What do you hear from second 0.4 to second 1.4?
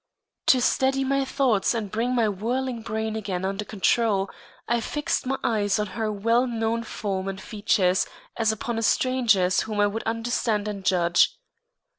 To steady my